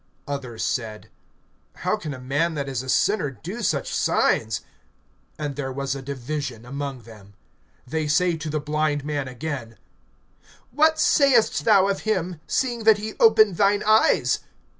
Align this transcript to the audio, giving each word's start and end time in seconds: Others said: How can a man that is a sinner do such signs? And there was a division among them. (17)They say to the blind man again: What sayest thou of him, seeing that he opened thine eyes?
Others 0.27 0.63
said: 0.65 1.11
How 1.75 1.95
can 1.95 2.11
a 2.11 2.19
man 2.19 2.55
that 2.55 2.67
is 2.67 2.81
a 2.81 2.89
sinner 2.89 3.29
do 3.29 3.61
such 3.61 3.93
signs? 3.93 4.61
And 5.37 5.55
there 5.55 5.71
was 5.71 5.93
a 5.93 6.01
division 6.01 6.65
among 6.65 7.03
them. 7.03 7.35
(17)They 7.87 8.09
say 8.09 8.35
to 8.35 8.49
the 8.49 8.59
blind 8.59 9.05
man 9.05 9.27
again: 9.27 9.77
What 10.71 10.99
sayest 10.99 11.65
thou 11.65 11.87
of 11.87 11.99
him, 11.99 12.41
seeing 12.47 12.83
that 12.85 12.97
he 12.97 13.13
opened 13.19 13.57
thine 13.57 13.83
eyes? 13.85 14.39